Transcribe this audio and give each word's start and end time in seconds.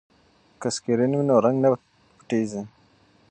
که 0.61 0.67
سکرین 0.75 1.11
وي 1.15 1.23
نو 1.27 1.35
رنګ 1.45 1.57
نه 1.63 1.69
پټیږي. 2.17 2.61